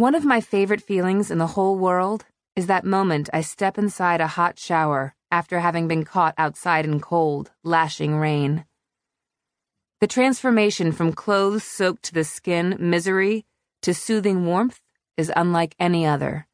One 0.00 0.14
of 0.14 0.24
my 0.24 0.40
favorite 0.40 0.80
feelings 0.80 1.30
in 1.30 1.36
the 1.36 1.48
whole 1.48 1.76
world 1.76 2.24
is 2.56 2.68
that 2.68 2.86
moment 2.86 3.28
I 3.34 3.42
step 3.42 3.76
inside 3.76 4.22
a 4.22 4.28
hot 4.28 4.58
shower 4.58 5.14
after 5.30 5.60
having 5.60 5.88
been 5.88 6.06
caught 6.06 6.34
outside 6.38 6.86
in 6.86 7.00
cold, 7.00 7.50
lashing 7.62 8.16
rain. 8.16 8.64
The 10.00 10.06
transformation 10.06 10.92
from 10.92 11.12
clothes 11.12 11.64
soaked 11.64 12.02
to 12.04 12.14
the 12.14 12.24
skin 12.24 12.78
misery 12.80 13.44
to 13.82 13.92
soothing 13.92 14.46
warmth 14.46 14.80
is 15.18 15.30
unlike 15.36 15.74
any 15.78 16.06
other. 16.06 16.46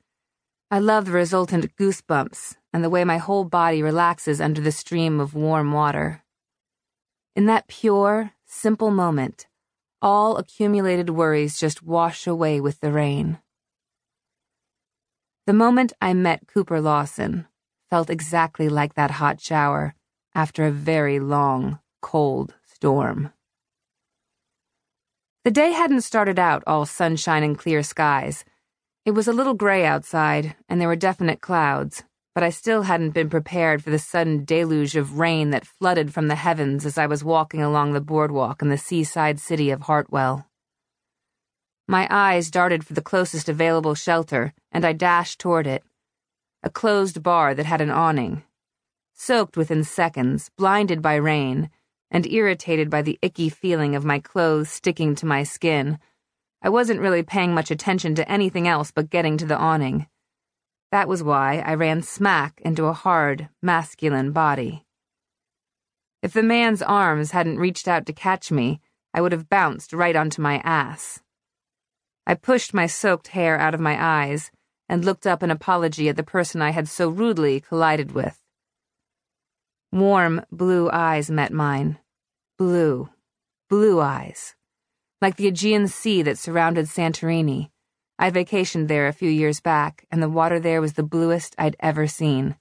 I 0.68 0.80
love 0.80 1.04
the 1.04 1.12
resultant 1.12 1.76
goosebumps 1.76 2.56
and 2.72 2.82
the 2.82 2.90
way 2.90 3.04
my 3.04 3.18
whole 3.18 3.44
body 3.44 3.80
relaxes 3.80 4.40
under 4.40 4.60
the 4.60 4.72
stream 4.72 5.20
of 5.20 5.34
warm 5.34 5.70
water. 5.70 6.24
In 7.36 7.46
that 7.46 7.68
pure, 7.68 8.32
simple 8.44 8.90
moment, 8.90 9.46
all 10.02 10.36
accumulated 10.36 11.10
worries 11.10 11.58
just 11.58 11.82
wash 11.82 12.26
away 12.26 12.60
with 12.60 12.80
the 12.80 12.92
rain. 12.92 13.38
The 15.46 15.52
moment 15.52 15.92
I 16.00 16.12
met 16.12 16.48
Cooper 16.48 16.80
Lawson 16.80 17.46
felt 17.88 18.10
exactly 18.10 18.68
like 18.68 18.94
that 18.94 19.12
hot 19.12 19.40
shower 19.40 19.94
after 20.34 20.66
a 20.66 20.72
very 20.72 21.20
long, 21.20 21.78
cold 22.02 22.54
storm. 22.64 23.32
The 25.44 25.50
day 25.52 25.70
hadn't 25.70 26.00
started 26.00 26.38
out 26.38 26.64
all 26.66 26.84
sunshine 26.86 27.44
and 27.44 27.56
clear 27.56 27.84
skies. 27.84 28.44
It 29.04 29.12
was 29.12 29.28
a 29.28 29.32
little 29.32 29.54
gray 29.54 29.84
outside, 29.86 30.56
and 30.68 30.80
there 30.80 30.88
were 30.88 30.96
definite 30.96 31.40
clouds, 31.40 32.02
but 32.36 32.42
I 32.42 32.50
still 32.50 32.82
hadn't 32.82 33.12
been 33.14 33.30
prepared 33.30 33.82
for 33.82 33.88
the 33.88 33.98
sudden 33.98 34.44
deluge 34.44 34.94
of 34.94 35.18
rain 35.18 35.52
that 35.52 35.66
flooded 35.66 36.12
from 36.12 36.28
the 36.28 36.34
heavens 36.34 36.84
as 36.84 36.98
I 36.98 37.06
was 37.06 37.24
walking 37.24 37.62
along 37.62 37.94
the 37.94 38.00
boardwalk 38.02 38.60
in 38.60 38.68
the 38.68 38.76
seaside 38.76 39.40
city 39.40 39.70
of 39.70 39.80
Hartwell. 39.80 40.46
My 41.88 42.06
eyes 42.10 42.50
darted 42.50 42.84
for 42.84 42.92
the 42.92 43.00
closest 43.00 43.48
available 43.48 43.94
shelter, 43.94 44.52
and 44.70 44.84
I 44.84 44.92
dashed 44.92 45.40
toward 45.40 45.66
it. 45.66 45.82
A 46.62 46.68
closed 46.68 47.22
bar 47.22 47.54
that 47.54 47.64
had 47.64 47.80
an 47.80 47.90
awning. 47.90 48.42
Soaked 49.14 49.56
within 49.56 49.82
seconds, 49.82 50.50
blinded 50.58 51.00
by 51.00 51.14
rain, 51.14 51.70
and 52.10 52.26
irritated 52.26 52.90
by 52.90 53.00
the 53.00 53.18
icky 53.22 53.48
feeling 53.48 53.96
of 53.96 54.04
my 54.04 54.18
clothes 54.18 54.68
sticking 54.68 55.14
to 55.14 55.24
my 55.24 55.42
skin, 55.42 55.98
I 56.60 56.68
wasn't 56.68 57.00
really 57.00 57.22
paying 57.22 57.54
much 57.54 57.70
attention 57.70 58.14
to 58.16 58.30
anything 58.30 58.68
else 58.68 58.90
but 58.90 59.08
getting 59.08 59.38
to 59.38 59.46
the 59.46 59.56
awning. 59.56 60.06
That 60.92 61.08
was 61.08 61.22
why 61.22 61.62
I 61.66 61.74
ran 61.74 62.02
smack 62.02 62.60
into 62.64 62.86
a 62.86 62.92
hard, 62.92 63.48
masculine 63.60 64.32
body. 64.32 64.84
If 66.22 66.32
the 66.32 66.42
man's 66.42 66.82
arms 66.82 67.32
hadn't 67.32 67.58
reached 67.58 67.88
out 67.88 68.06
to 68.06 68.12
catch 68.12 68.50
me, 68.50 68.80
I 69.12 69.20
would 69.20 69.32
have 69.32 69.48
bounced 69.48 69.92
right 69.92 70.14
onto 70.14 70.42
my 70.42 70.56
ass. 70.64 71.22
I 72.26 72.34
pushed 72.34 72.74
my 72.74 72.86
soaked 72.86 73.28
hair 73.28 73.58
out 73.58 73.74
of 73.74 73.80
my 73.80 73.96
eyes 73.98 74.50
and 74.88 75.04
looked 75.04 75.26
up 75.26 75.42
in 75.42 75.50
apology 75.50 76.08
at 76.08 76.16
the 76.16 76.22
person 76.22 76.62
I 76.62 76.70
had 76.70 76.88
so 76.88 77.08
rudely 77.08 77.60
collided 77.60 78.12
with. 78.12 78.40
Warm, 79.92 80.44
blue 80.50 80.90
eyes 80.90 81.30
met 81.30 81.52
mine. 81.52 81.98
Blue, 82.58 83.08
blue 83.68 84.00
eyes. 84.00 84.54
Like 85.22 85.36
the 85.36 85.46
Aegean 85.46 85.88
Sea 85.88 86.22
that 86.22 86.38
surrounded 86.38 86.86
Santorini. 86.86 87.70
I 88.18 88.30
vacationed 88.30 88.88
there 88.88 89.06
a 89.06 89.12
few 89.12 89.30
years 89.30 89.60
back, 89.60 90.06
and 90.10 90.22
the 90.22 90.28
water 90.28 90.58
there 90.58 90.80
was 90.80 90.94
the 90.94 91.02
bluest 91.02 91.54
I'd 91.58 91.76
ever 91.80 92.06
seen. 92.06 92.56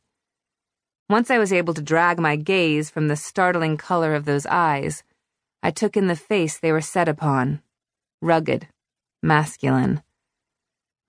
Once 1.10 1.32
I 1.32 1.38
was 1.38 1.54
able 1.54 1.74
to 1.76 1.82
drag 1.82 2.20
my 2.20 2.36
gaze 2.36 2.90
from 2.90 3.08
the 3.08 3.16
startling 3.16 3.78
color 3.78 4.16
of 4.16 4.26
those 4.26 4.46
eyes, 4.48 5.04
I 5.64 5.72
took 5.72 5.96
in 5.96 6.08
the 6.08 6.16
face 6.16 6.58
they 6.58 6.72
were 6.72 6.82
set 6.82 7.08
upon 7.08 7.62
rugged, 8.22 8.68
masculine. 9.22 10.02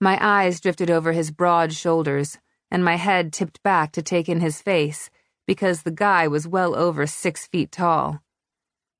My 0.00 0.18
eyes 0.20 0.60
drifted 0.60 0.90
over 0.90 1.12
his 1.12 1.30
broad 1.30 1.72
shoulders, 1.72 2.38
and 2.70 2.84
my 2.84 2.96
head 2.96 3.32
tipped 3.32 3.62
back 3.62 3.92
to 3.92 4.02
take 4.02 4.28
in 4.28 4.40
his 4.40 4.60
face 4.60 5.08
because 5.46 5.82
the 5.82 5.90
guy 5.90 6.28
was 6.28 6.46
well 6.46 6.76
over 6.76 7.06
six 7.06 7.46
feet 7.46 7.72
tall. 7.72 8.22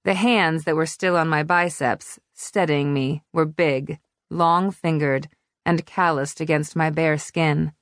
The 0.05 0.15
hands 0.15 0.65
that 0.65 0.77
were 0.77 0.87
still 0.87 1.17
on 1.17 1.29
my 1.29 1.43
biceps, 1.43 2.19
steadying 2.33 2.95
me, 2.95 3.23
were 3.33 3.45
big, 3.45 3.99
long 4.31 4.71
fingered, 4.71 5.29
and 5.67 5.85
calloused 5.85 6.41
against 6.41 6.77
my 6.77 6.89
bare 6.89 7.19
skin. 7.19 7.73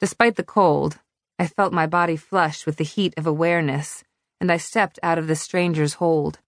Despite 0.00 0.36
the 0.36 0.42
cold, 0.42 0.98
I 1.38 1.46
felt 1.46 1.72
my 1.72 1.86
body 1.86 2.16
flush 2.16 2.66
with 2.66 2.76
the 2.76 2.84
heat 2.84 3.14
of 3.16 3.26
awareness, 3.26 4.04
and 4.40 4.52
I 4.52 4.58
stepped 4.58 4.98
out 5.02 5.16
of 5.16 5.28
the 5.28 5.36
stranger's 5.36 5.94
hold. 5.94 6.40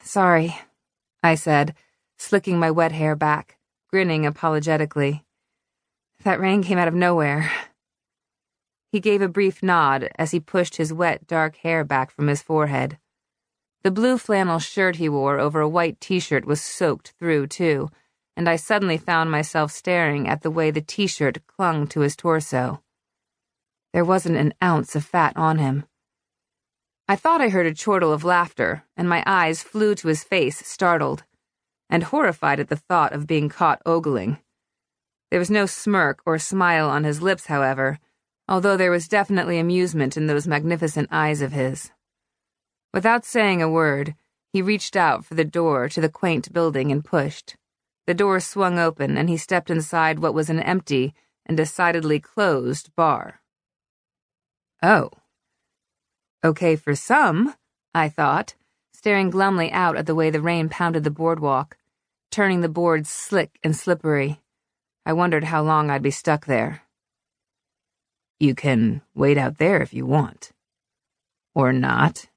Sorry, 0.00 0.56
I 1.22 1.34
said 1.34 1.74
slicking 2.18 2.58
my 2.58 2.70
wet 2.70 2.92
hair 2.92 3.16
back, 3.16 3.58
grinning 3.90 4.24
apologetically. 4.24 5.24
That 6.22 6.38
rain 6.38 6.62
came 6.62 6.78
out 6.78 6.86
of 6.86 6.94
nowhere. 6.94 7.50
He 8.92 9.00
gave 9.00 9.22
a 9.22 9.28
brief 9.28 9.62
nod 9.62 10.08
as 10.16 10.30
he 10.30 10.38
pushed 10.38 10.76
his 10.76 10.92
wet, 10.92 11.26
dark 11.26 11.56
hair 11.56 11.82
back 11.82 12.12
from 12.12 12.28
his 12.28 12.42
forehead. 12.42 12.98
The 13.82 13.90
blue 13.90 14.18
flannel 14.18 14.60
shirt 14.60 14.96
he 14.96 15.08
wore 15.08 15.40
over 15.40 15.60
a 15.60 15.68
white 15.68 16.00
t 16.00 16.20
shirt 16.20 16.44
was 16.44 16.60
soaked 16.60 17.14
through, 17.18 17.48
too, 17.48 17.88
and 18.36 18.48
I 18.48 18.56
suddenly 18.56 18.96
found 18.96 19.30
myself 19.30 19.70
staring 19.72 20.28
at 20.28 20.42
the 20.42 20.50
way 20.50 20.70
the 20.70 20.80
t 20.80 21.06
shirt 21.06 21.46
clung 21.46 21.86
to 21.88 22.00
his 22.00 22.16
torso. 22.16 22.82
There 23.92 24.04
wasn't 24.04 24.36
an 24.36 24.54
ounce 24.62 24.96
of 24.96 25.04
fat 25.04 25.36
on 25.36 25.58
him. 25.58 25.84
I 27.08 27.16
thought 27.16 27.40
I 27.40 27.48
heard 27.50 27.66
a 27.66 27.74
chortle 27.74 28.12
of 28.12 28.24
laughter, 28.24 28.84
and 28.96 29.08
my 29.08 29.22
eyes 29.26 29.62
flew 29.62 29.94
to 29.96 30.08
his 30.08 30.24
face, 30.24 30.66
startled 30.66 31.24
and 31.92 32.04
horrified 32.04 32.58
at 32.58 32.68
the 32.68 32.76
thought 32.76 33.12
of 33.12 33.26
being 33.26 33.50
caught 33.50 33.82
ogling. 33.84 34.38
There 35.30 35.38
was 35.38 35.50
no 35.50 35.66
smirk 35.66 36.22
or 36.24 36.38
smile 36.38 36.88
on 36.88 37.04
his 37.04 37.20
lips, 37.20 37.46
however, 37.46 37.98
although 38.48 38.78
there 38.78 38.90
was 38.90 39.08
definitely 39.08 39.58
amusement 39.58 40.16
in 40.16 40.26
those 40.26 40.48
magnificent 40.48 41.08
eyes 41.12 41.42
of 41.42 41.52
his. 41.52 41.90
Without 42.94 43.26
saying 43.26 43.60
a 43.60 43.68
word, 43.68 44.14
he 44.54 44.62
reached 44.62 44.96
out 44.96 45.26
for 45.26 45.34
the 45.34 45.44
door 45.44 45.90
to 45.90 46.00
the 46.00 46.08
quaint 46.08 46.50
building 46.50 46.90
and 46.90 47.04
pushed. 47.04 47.56
The 48.06 48.14
door 48.14 48.40
swung 48.40 48.78
open, 48.78 49.16
and 49.16 49.28
he 49.28 49.36
stepped 49.36 49.70
inside 49.70 50.18
what 50.18 50.34
was 50.34 50.50
an 50.50 50.60
empty 50.60 51.14
and 51.46 51.56
decidedly 51.56 52.20
closed 52.20 52.94
bar. 52.96 53.40
Oh. 54.82 55.10
Okay 56.44 56.76
for 56.76 56.94
some, 56.94 57.54
I 57.94 58.08
thought, 58.08 58.54
staring 58.92 59.30
glumly 59.30 59.70
out 59.70 59.96
at 59.96 60.06
the 60.06 60.14
way 60.14 60.30
the 60.30 60.40
rain 60.40 60.68
pounded 60.68 61.04
the 61.04 61.10
boardwalk 61.10 61.76
turning 62.32 62.62
the 62.62 62.68
boards 62.68 63.10
slick 63.10 63.58
and 63.62 63.76
slippery. 63.76 64.40
I 65.04 65.12
wondered 65.12 65.44
how 65.44 65.62
long 65.62 65.90
I'd 65.90 66.02
be 66.02 66.10
stuck 66.10 66.46
there. 66.46 66.82
You 68.40 68.54
can 68.54 69.02
wait 69.14 69.36
out 69.36 69.58
there 69.58 69.82
if 69.82 69.92
you 69.92 70.06
want. 70.06 70.50
Or 71.54 71.72
not. 71.72 72.30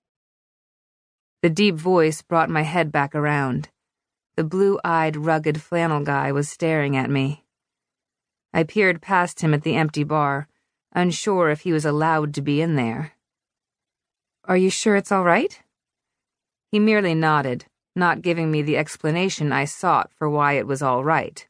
The 1.41 1.49
deep 1.49 1.75
voice 1.75 2.21
brought 2.21 2.49
my 2.49 2.63
head 2.63 2.91
back 2.91 3.15
around. 3.15 3.69
The 4.35 4.43
blue 4.43 4.79
eyed, 4.83 5.15
rugged 5.15 5.61
flannel 5.61 6.03
guy 6.03 6.31
was 6.31 6.49
staring 6.49 6.95
at 6.95 7.09
me. 7.09 7.45
I 8.53 8.63
peered 8.63 9.01
past 9.01 9.41
him 9.41 9.53
at 9.53 9.63
the 9.63 9.75
empty 9.75 10.03
bar, 10.03 10.47
unsure 10.93 11.49
if 11.49 11.61
he 11.61 11.73
was 11.73 11.85
allowed 11.85 12.33
to 12.35 12.41
be 12.41 12.61
in 12.61 12.75
there. 12.75 13.13
Are 14.45 14.57
you 14.57 14.69
sure 14.69 14.95
it's 14.95 15.11
all 15.11 15.23
right? 15.23 15.61
He 16.71 16.79
merely 16.79 17.15
nodded 17.15 17.65
not 17.95 18.21
giving 18.21 18.51
me 18.51 18.61
the 18.61 18.77
explanation 18.77 19.53
I 19.53 19.65
sought 19.65 20.11
for 20.11 20.29
why 20.29 20.53
it 20.53 20.67
was 20.67 20.81
all 20.81 21.03
right. 21.03 21.47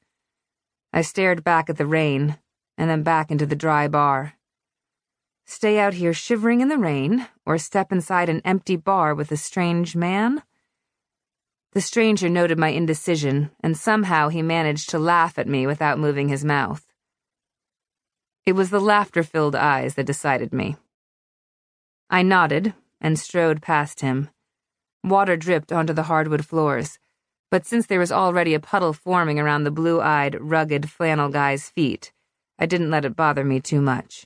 I 0.93 1.01
stared 1.01 1.43
back 1.43 1.69
at 1.69 1.77
the 1.77 1.87
rain, 1.87 2.37
and 2.77 2.89
then 2.89 3.01
back 3.01 3.31
into 3.31 3.45
the 3.45 3.55
dry 3.55 3.87
bar. 3.87 4.33
Stay 5.45 5.79
out 5.79 5.95
here 5.95 6.13
shivering 6.13 6.61
in 6.61 6.69
the 6.69 6.77
rain, 6.77 7.27
or 7.45 7.57
step 7.57 7.91
inside 7.91 8.29
an 8.29 8.41
empty 8.45 8.75
bar 8.75 9.15
with 9.15 9.31
a 9.31 9.37
strange 9.37 9.95
man? 9.95 10.43
The 11.75 11.81
stranger 11.81 12.29
noted 12.29 12.57
my 12.57 12.69
indecision, 12.69 13.51
and 13.59 13.75
somehow 13.75 14.29
he 14.29 14.41
managed 14.41 14.89
to 14.91 14.97
laugh 14.97 15.37
at 15.37 15.45
me 15.47 15.67
without 15.67 15.99
moving 15.99 16.29
his 16.29 16.45
mouth. 16.45 16.87
It 18.45 18.53
was 18.53 18.69
the 18.69 18.79
laughter 18.79 19.23
filled 19.23 19.55
eyes 19.55 19.95
that 19.95 20.05
decided 20.05 20.53
me. 20.53 20.77
I 22.09 22.23
nodded 22.23 22.73
and 23.01 23.19
strode 23.19 23.61
past 23.61 23.99
him 23.99 24.29
Water 25.03 25.35
dripped 25.35 25.73
onto 25.73 25.91
the 25.91 26.03
hardwood 26.03 26.45
floors, 26.45 26.97
but 27.51 27.65
since 27.65 27.85
there 27.85 27.99
was 27.99 28.11
already 28.11 28.53
a 28.53 28.59
puddle 28.61 28.93
forming 28.93 29.37
around 29.37 29.65
the 29.65 29.69
blue 29.69 29.99
eyed, 29.99 30.37
rugged 30.39 30.89
flannel 30.89 31.27
guy's 31.27 31.69
feet, 31.69 32.13
I 32.57 32.65
didn't 32.67 32.89
let 32.89 33.03
it 33.03 33.17
bother 33.17 33.43
me 33.43 33.59
too 33.59 33.81
much. 33.81 34.25